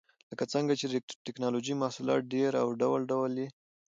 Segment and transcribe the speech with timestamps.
[0.31, 0.95] لکه څنګه چې د
[1.25, 3.47] ټېکنالوجۍ محصولات ډېر او ډول ډول دي.